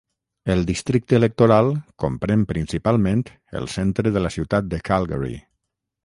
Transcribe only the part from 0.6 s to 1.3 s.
districte